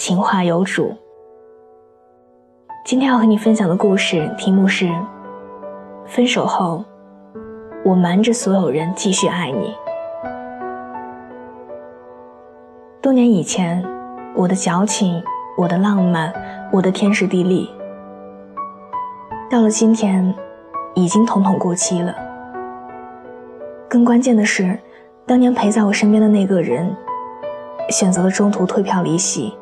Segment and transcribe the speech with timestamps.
[0.00, 0.96] 情话有主。
[2.86, 4.90] 今天要和你分享的故事题目是：
[6.06, 6.82] 分手后，
[7.84, 9.74] 我瞒着所有人继续爱你。
[13.02, 13.84] 多年以前，
[14.34, 15.22] 我的矫情，
[15.54, 16.32] 我的浪漫，
[16.72, 17.68] 我的天时地利，
[19.50, 20.34] 到了今天，
[20.94, 22.14] 已经统统过期了。
[23.86, 24.78] 更关键的是，
[25.26, 26.90] 当年陪在我身边的那个人，
[27.90, 29.54] 选择了中途退票离席。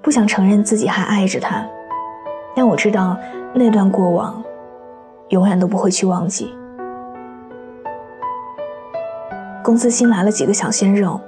[0.00, 1.66] 不想承认自己还爱着他，
[2.54, 3.16] 但我知道
[3.52, 4.42] 那段过往，
[5.28, 6.54] 永远都不会去忘记。
[9.62, 11.20] 公司新来了几个小鲜肉，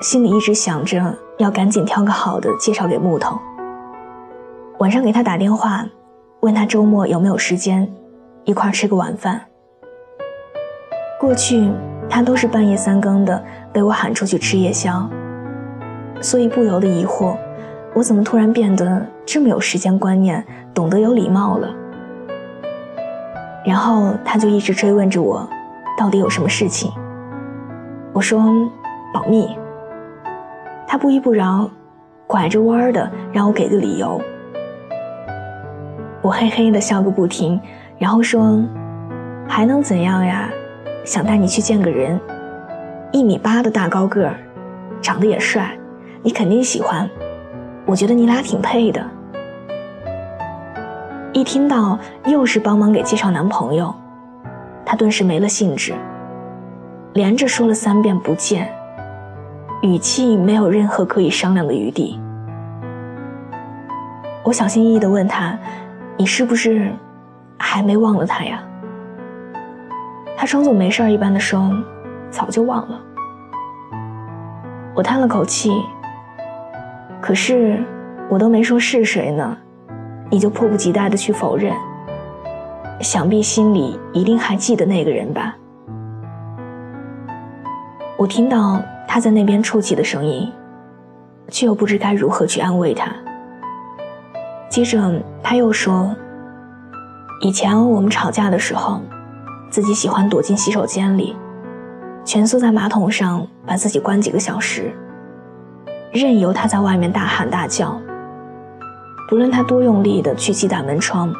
[0.00, 3.38] 心里一直想着要赶紧挑个好的介绍给木头。
[4.78, 5.84] 晚上给他打电话，
[6.40, 7.92] 问他周末有没有时间，
[8.44, 9.40] 一块吃个晚饭。
[11.20, 11.70] 过去
[12.08, 15.10] 他都是半夜三更的被我喊出去吃夜宵，
[16.20, 17.36] 所以不由得疑惑。
[17.98, 21.68] 我怎么突然变得这么有时间观念，懂得有礼貌了？
[23.64, 25.44] 然后他就一直追问着我，
[25.98, 26.92] 到底有什么事情？
[28.12, 28.40] 我说
[29.12, 29.48] 保密。
[30.86, 31.68] 他不依不饶，
[32.28, 34.20] 拐着弯儿的让我给个理由。
[36.22, 37.60] 我嘿嘿的笑个不停，
[37.98, 38.62] 然后说
[39.48, 40.48] 还能怎样呀？
[41.04, 42.20] 想带你去见个人，
[43.10, 44.36] 一米八的大高个儿，
[45.02, 45.76] 长得也帅，
[46.22, 47.10] 你肯定喜欢。
[47.88, 49.02] 我觉得你俩挺配的。
[51.32, 53.94] 一听到又是帮忙给介绍男朋友，
[54.84, 55.94] 他顿时没了兴致，
[57.14, 58.70] 连着说了三遍不见，
[59.80, 62.20] 语气没有任何可以商量的余地。
[64.42, 65.58] 我小心翼翼地问他
[66.18, 66.92] ：“你是不是
[67.56, 68.62] 还没忘了他呀？”
[70.36, 71.72] 他装作没事一般的说
[72.30, 73.00] ：“早就忘了。”
[74.94, 75.72] 我叹了口气。
[77.28, 77.84] 可是，
[78.30, 79.54] 我都没说是谁呢，
[80.30, 81.76] 你就迫不及待的去否认。
[83.02, 85.54] 想必心里一定还记得那个人吧？
[88.16, 90.50] 我听到他在那边啜泣的声音，
[91.48, 93.12] 却又不知该如何去安慰他。
[94.70, 96.16] 接着他又说
[97.44, 99.02] ：“以前我们吵架的时候，
[99.68, 101.36] 自己喜欢躲进洗手间里，
[102.24, 104.90] 蜷缩在马桶上，把自己关几个小时。”
[106.12, 108.00] 任由他在外面大喊大叫，
[109.28, 111.32] 不论他多用力的去击打门窗，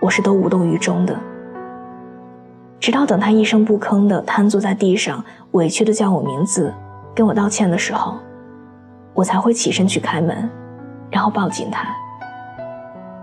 [0.00, 1.16] 我是都无动于衷的。
[2.78, 6.72] 直到等他一声不吭的瘫坐在地上，委屈的叫我名字，
[7.14, 8.18] 跟我道歉的时候，
[9.14, 10.50] 我才会起身去开门，
[11.10, 11.88] 然后抱紧他。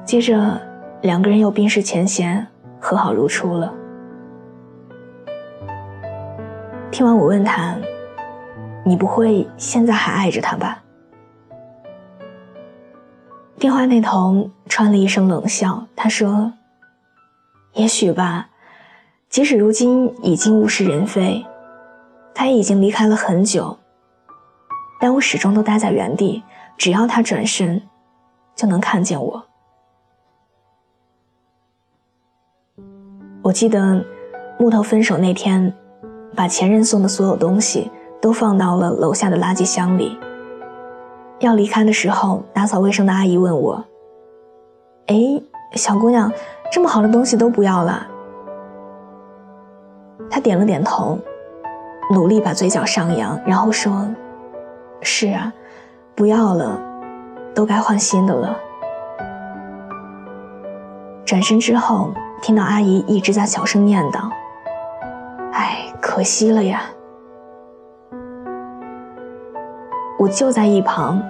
[0.04, 0.60] 接着，
[1.02, 2.48] 两个人又冰释前嫌，
[2.80, 3.72] 和好如初了。
[6.90, 7.76] 听完我问他。
[8.90, 10.82] 你不会现在还爱着他吧？
[13.60, 16.52] 电话那头传了一声冷笑，他说
[17.74, 18.50] ：“也许吧，
[19.30, 21.46] 即使如今已经物是人非，
[22.34, 23.78] 他已经离开了很久，
[25.00, 26.42] 但我始终都待在原地，
[26.76, 27.80] 只要他转身，
[28.56, 29.46] 就能看见我。”
[33.44, 34.04] 我记得
[34.58, 35.72] 木头分手那天，
[36.36, 37.92] 把前任送的所有东西。
[38.22, 40.20] 都放到了楼下的垃圾箱里。
[41.40, 43.84] 要离开的时候，打扫卫生的阿姨问我
[45.08, 45.16] ：“哎，
[45.76, 46.32] 小姑娘，
[46.72, 48.06] 这么好的东西都不要了？”
[50.30, 51.18] 她点了点头，
[52.12, 54.06] 努力把嘴角上扬，然后说
[55.02, 55.54] ：“是啊，
[56.14, 56.78] 不要了，
[57.56, 58.60] 都该换新的了。”
[61.26, 62.12] 转身之后，
[62.42, 64.30] 听到阿姨一直在小声念叨
[65.54, 66.82] ：“哎，可惜了呀。”
[70.20, 71.24] 我就在一旁，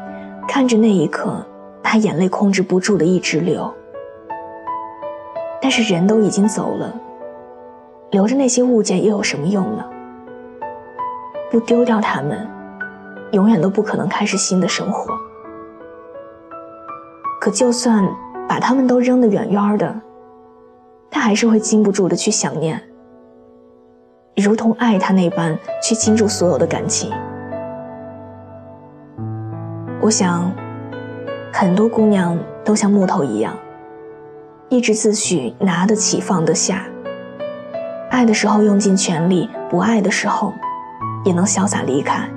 [0.48, 1.46] 看着那一刻，
[1.84, 3.72] 他眼泪控制不住的一直流。
[5.62, 6.92] 但是人都已经走了，
[8.10, 9.86] 留着那些物件又有什么用呢？
[11.52, 12.50] 不丢掉它们，
[13.32, 15.14] 永远都不可能开始新的生活。
[17.40, 18.04] 可就算
[18.48, 20.02] 把它们都扔得远远的，
[21.12, 22.82] 他还是会禁不住的去想念，
[24.36, 27.12] 如同爱他那般去倾注所有的感情。
[30.02, 30.50] 我想，
[31.52, 33.54] 很多姑娘都像木头一样，
[34.70, 36.86] 一直自诩拿得起放得下，
[38.10, 40.54] 爱的时候用尽全力，不爱的时候
[41.26, 42.30] 也能潇洒离开。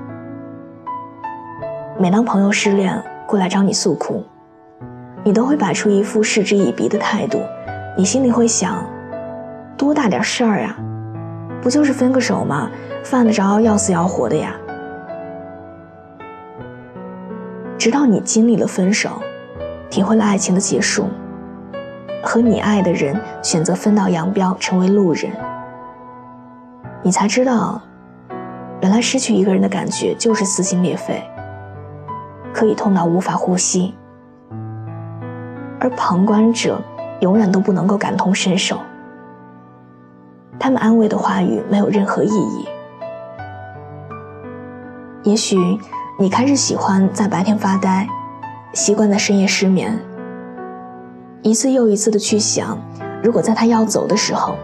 [1.96, 4.24] 每当朋友失恋过来找你诉苦，
[5.22, 7.40] 你都会摆出一副嗤之以鼻的态度，
[7.96, 8.84] 你心里会想：
[9.76, 10.76] 多大点事儿啊，
[11.62, 12.68] 不就是分个手吗？
[13.04, 14.52] 犯得着要死要活的呀？
[17.82, 19.10] 直到你经历了分手，
[19.90, 21.08] 体会了爱情的结束，
[22.22, 25.32] 和你爱的人选择分道扬镳，成为路人，
[27.02, 27.82] 你才知道，
[28.82, 31.20] 原来失去一个人的感觉就是撕心裂肺。
[32.54, 33.92] 可以痛到无法呼吸，
[35.80, 36.80] 而旁观者
[37.18, 38.78] 永远都不能够感同身受。
[40.56, 42.64] 他们安慰的话语没有任何意义。
[45.24, 45.58] 也许
[46.18, 48.06] 你开始喜欢在白天发呆，
[48.74, 49.98] 习惯在深夜失眠，
[51.40, 52.78] 一次又一次的去想，
[53.22, 54.54] 如果在他要走的时候，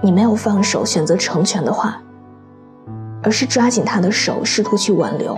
[0.00, 2.00] 你没有放手选择成全的话，
[3.22, 5.36] 而是抓紧他的手试图去挽留。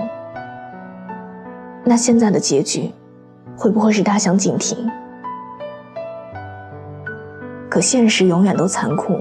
[1.83, 2.93] 那现在的结局，
[3.57, 4.89] 会不会是大相径庭？
[7.69, 9.21] 可现实永远都残酷，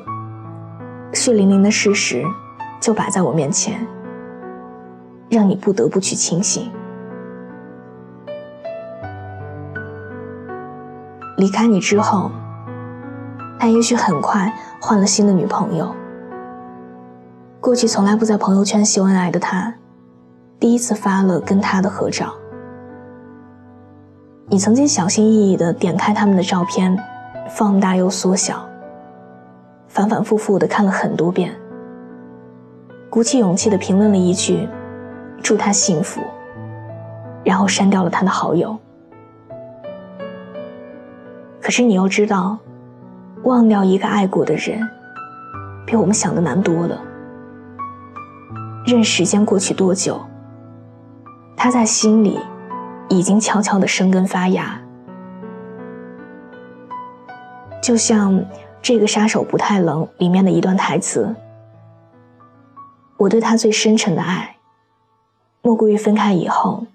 [1.12, 2.24] 血淋淋的事实
[2.80, 3.86] 就摆在我面前，
[5.34, 6.72] 让你不得不去清醒。
[11.38, 12.32] 离开你之后，
[13.60, 15.94] 他也许很快换了新的女朋友。
[17.60, 19.74] 过去从来不在朋友圈秀恩爱的他，
[20.60, 22.34] 第一次发了跟他的合照。
[24.48, 26.98] 你曾经小心翼翼地点开他们的照片，
[27.50, 28.64] 放大又缩小，
[29.88, 31.56] 反反复复地看了很多遍，
[33.10, 34.68] 鼓起勇气地评论了一句
[35.42, 36.22] “祝他幸福”，
[37.44, 38.78] 然后删掉了他的好友。
[41.62, 42.58] 可是你又知道，
[43.44, 44.88] 忘掉一个爱过的人，
[45.86, 47.02] 比我们想的难多了。
[48.86, 50.22] 任时间过去多久，
[51.56, 52.40] 他在心里。
[53.10, 54.82] 已经悄悄的生根发芽，
[57.80, 58.34] 就像
[58.82, 61.36] 《这个杀手不太冷》里面的一段台词
[63.18, 64.56] ：“我对他最深沉的爱，
[65.64, 66.86] 莫过于分开以后，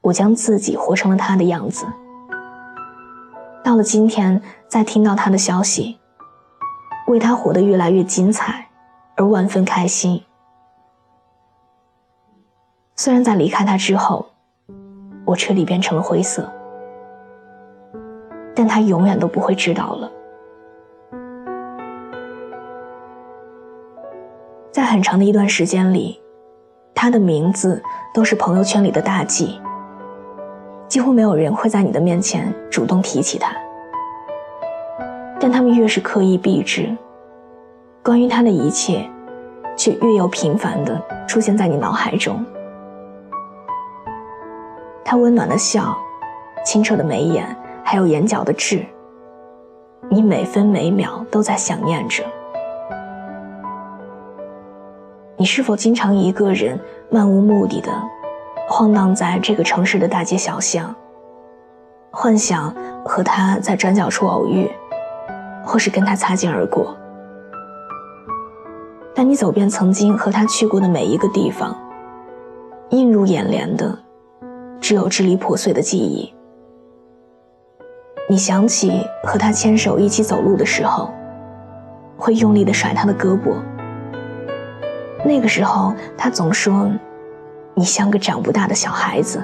[0.00, 1.86] 我将自己活成了他的样子。
[3.62, 5.98] 到了今天，再听到他的消息，
[7.06, 8.68] 为他活得越来越精彩，
[9.14, 10.24] 而万分开心。
[12.96, 14.26] 虽然在离开他之后。”
[15.28, 16.50] 我彻底变成了灰色，
[18.54, 20.10] 但他永远都不会知道了。
[24.72, 26.18] 在很长的一段时间里，
[27.00, 27.80] 他的名字
[28.12, 29.60] 都是朋友圈里的大忌，
[30.88, 33.52] 几乎没有人会在你的面前主动提起他。
[35.38, 36.92] 但他们越是刻意避之，
[38.02, 39.08] 关于他的一切，
[39.76, 42.44] 却越有频繁的出现在你脑海中。
[45.04, 45.96] 他温暖的笑，
[46.64, 47.46] 清澈的眉眼，
[47.84, 48.84] 还有眼角的痣，
[50.08, 52.24] 你每分每秒都在想念着。
[55.40, 56.76] 你是否经常一个人
[57.10, 57.92] 漫无目的的
[58.68, 60.92] 晃荡在这个城市的大街小巷，
[62.10, 64.68] 幻想和他在转角处偶遇，
[65.64, 66.96] 或是跟他擦肩而过？
[69.14, 71.76] 但你走遍曾经和他去过的每一个地方，
[72.90, 73.96] 映入眼帘的。
[74.80, 76.32] 只有支离破碎的记忆。
[78.28, 81.10] 你想起和他牵手一起走路的时候，
[82.16, 83.54] 会用力的甩他的胳膊。
[85.28, 86.90] 那个时候，他总说
[87.76, 89.42] ：“你像个长不大的小孩子。”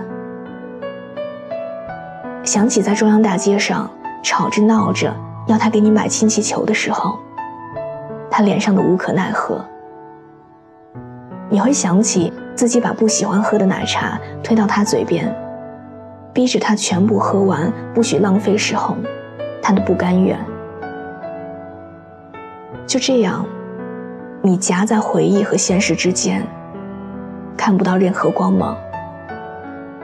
[2.43, 3.91] 想起在中央大街上
[4.23, 5.15] 吵着闹着
[5.47, 7.19] 要他给你买氢气球的时候，
[8.31, 9.63] 他脸上的无可奈何。
[11.51, 12.33] 你会想起。
[12.57, 15.29] 自己把不喜欢喝的奶茶推到他嘴边，
[16.33, 18.97] 逼着他全部喝完，不许浪费时候，
[19.61, 20.39] 他的不甘愿。
[22.87, 23.45] 就这样，
[24.47, 26.47] 你夹在回忆和现实之间，
[27.57, 28.77] 看不到任何光芒，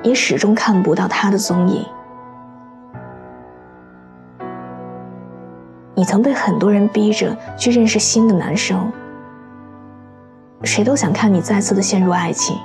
[0.02, 1.84] 也始终看不到他的踪影。
[5.94, 8.90] 你曾被很多人逼着去认识新的男生。
[10.62, 12.56] 谁都想看你再次的陷入爱情，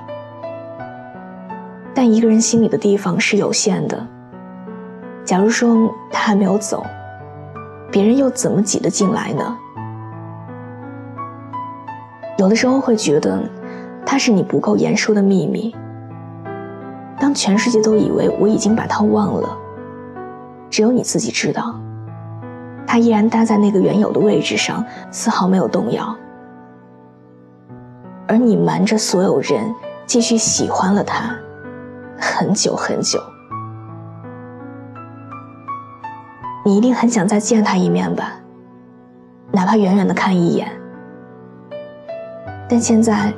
[1.94, 4.08] 但一个人心里的地方是有限的。
[5.26, 6.86] 假如说他还没有走，
[7.92, 9.58] 别人又怎么挤得进来呢？
[12.38, 13.42] 有的时候会觉得，
[14.06, 15.74] 他是你不够言说的秘密，
[17.18, 19.58] 当全世界都以为我已经把他忘了，
[20.70, 21.80] 只有你自己知道，
[22.86, 26.14] 他依然待在那个原有的位置上，丝毫没有动摇。
[28.28, 29.74] 而你瞒着所有人，
[30.06, 31.34] 继续喜欢了他，
[32.20, 33.18] 很久很久。
[36.66, 38.34] 你一定很想再见他一面吧，
[39.54, 40.68] 哪怕远远的看一眼。
[42.68, 43.34] 但现在，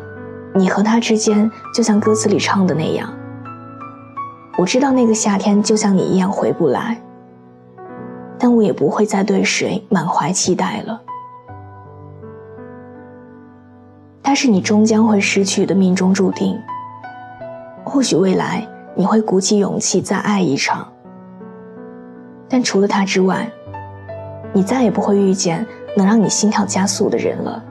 [0.55, 3.13] 你和他之间就像歌词里唱的那样。
[4.57, 6.99] 我知道那个夏天就像你一样回不来，
[8.39, 11.01] 但我也不会再对谁满怀期待了。
[14.23, 16.57] 他是你终将会失去的命中注定。
[17.83, 20.87] 或许未来你会鼓起勇气再爱一场，
[22.49, 23.49] 但除了他之外，
[24.51, 25.65] 你再也不会遇见
[25.95, 27.63] 能让你心跳加速的人了。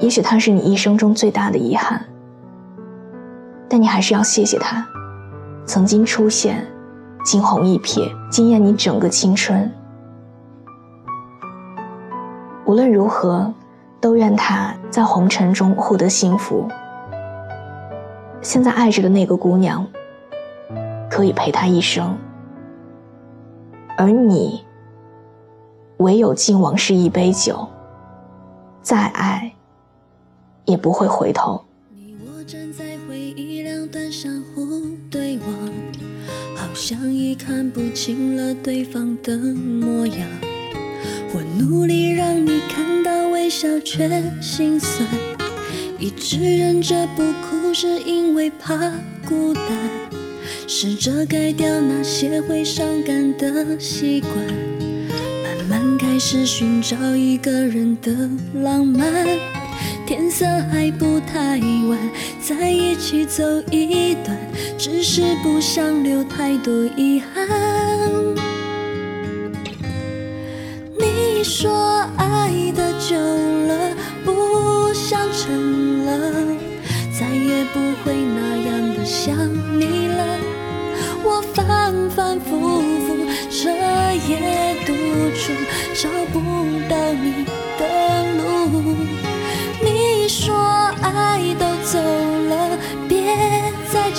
[0.00, 2.04] 也许他是你一生中最大的遗憾。
[3.68, 4.86] 但你还是要谢谢他，
[5.64, 6.66] 曾经出现，
[7.24, 9.72] 惊鸿一瞥，惊艳你整个青春。
[12.66, 13.52] 无论如何，
[14.00, 16.68] 都愿他在红尘中获得幸福。
[18.40, 19.86] 现在爱着的那个姑娘，
[21.10, 22.16] 可以陪他一生，
[23.96, 24.64] 而你，
[25.98, 27.68] 唯有敬往事一杯酒，
[28.82, 29.54] 再爱，
[30.64, 31.64] 也不会回头。
[31.94, 35.46] 你我站在回忆两端相互对望，
[36.56, 40.28] 好像已看不清了对方的模样，
[41.34, 45.06] 我努力让你看到微笑，却心酸。
[45.98, 48.76] 一直忍着不哭，是因为怕
[49.28, 49.62] 孤单。
[50.66, 54.32] 试着改掉那些会伤感的习惯，
[55.42, 58.10] 慢慢开始寻找一个人的
[58.62, 59.26] 浪漫。
[60.06, 61.98] 天色还不太晚，
[62.40, 64.36] 在一起走一段，
[64.76, 67.48] 只是不想留太多遗憾。
[70.98, 73.94] 你说爱的久了，
[74.24, 76.56] 不想沉了，
[77.18, 79.36] 再也不会那样的想
[79.78, 80.38] 你了。
[81.24, 83.16] 我反反复复，
[83.50, 83.70] 彻
[84.28, 84.92] 夜独
[85.36, 85.52] 处，
[85.94, 86.40] 找不
[86.88, 87.44] 到你
[87.78, 87.82] 的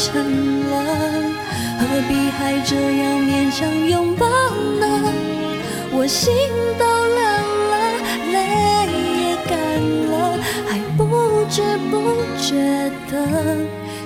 [0.03, 0.73] 再撑了，
[1.79, 4.27] 何必还这样勉强拥抱
[4.79, 5.13] 呢？
[5.93, 6.33] 我心
[6.77, 7.23] 都凉
[7.71, 7.73] 了，
[8.33, 8.37] 泪
[9.21, 9.55] 也干
[10.09, 12.01] 了，还不知不
[12.37, 13.57] 觉的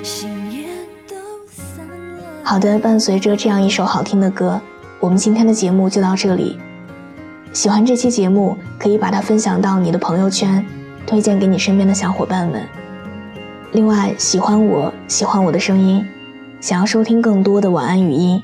[0.03, 0.67] 心也
[1.07, 1.15] 都
[1.47, 2.43] 散了。
[2.43, 4.61] 好的，伴随着这样一首好听的歌，
[4.99, 6.59] 我们今天的节目就到这里。
[7.53, 10.63] 喜欢这期节目，可以把它分享到你的朋友圈。
[11.07, 12.61] 推荐给你身边的小伙伴们。
[13.73, 16.03] 另外，喜欢我喜欢我的声音，
[16.61, 18.41] 想要收听更多的晚安语音，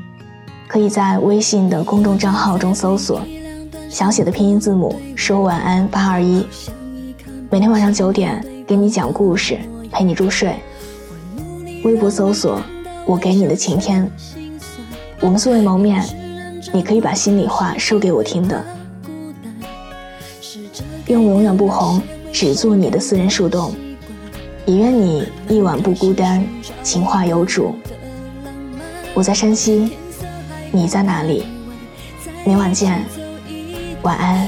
[0.68, 3.22] 可以在微信的公众账号中搜索
[3.90, 6.46] 小写的拼音字母说晚安八二一，
[7.50, 9.58] 每天晚上九点给你讲故事，
[9.92, 10.56] 陪你入睡。
[11.86, 12.62] 微博搜索
[13.06, 14.10] 我给你的晴天，
[15.22, 16.04] 我们素未谋面，
[16.74, 18.64] 你可以把心里话说给我听的。
[21.08, 22.02] 愿我永远不红。
[22.32, 23.76] 只做你的私人树洞，
[24.66, 26.42] 也愿你一晚不孤单，
[26.82, 27.76] 情话有主。
[29.14, 29.98] 我在山西，
[30.72, 31.46] 你在哪里？
[32.46, 33.04] 明晚见，
[34.04, 34.48] 晚安。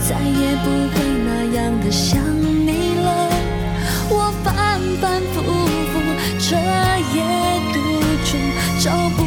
[0.00, 3.28] 再也不会那样的想你了，
[4.08, 5.42] 我反反复
[5.92, 6.00] 复，
[6.40, 6.56] 彻
[7.14, 7.18] 夜。
[8.80, 9.24] 找不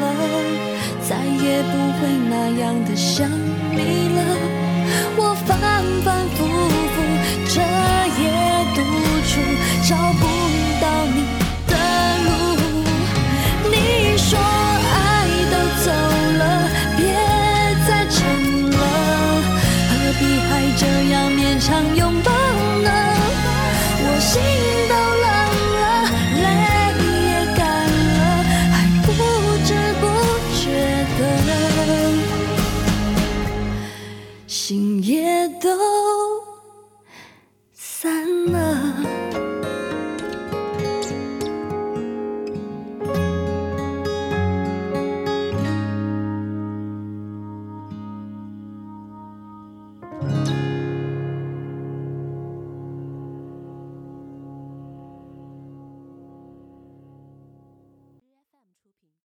[0.00, 0.04] 了，
[1.08, 3.28] 再也不会那样的想
[3.72, 4.18] 你了。
[5.16, 5.58] 我反
[6.04, 6.38] 反复
[6.94, 6.96] 复，
[7.48, 7.60] 彻
[8.20, 8.22] 夜
[8.74, 8.78] 独
[9.26, 9.30] 处，
[9.88, 9.90] 找
[10.20, 10.29] 不。